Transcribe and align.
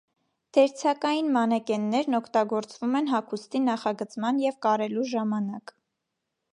Դերձակային 0.57 1.27
մանեկեններն 1.35 2.19
օգտագործվում 2.21 2.97
են 3.01 3.11
հագուստի 3.13 3.63
նախագծման 3.69 4.43
և 4.49 4.61
կարելու 4.69 5.09
ժամանակ։ 5.15 5.77